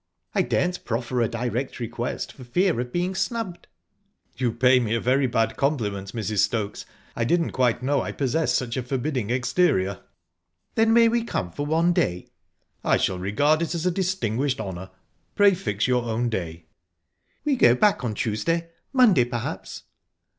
[0.33, 3.67] I daren't proffer a direct request, for fear of being snubbed."
[4.35, 6.39] "You pay me a very bad compliment, Mrs.
[6.39, 9.99] Stokes; I didn't' know I possessed such a forbidding exterior."
[10.73, 12.29] "Then, may we come for one day?"
[12.83, 14.89] "I shall regard it as a distinguished honour.
[15.35, 16.65] Pray fix your own day."
[17.45, 18.71] "We go back on Tuesday.
[18.91, 19.83] Monday perhaps...?"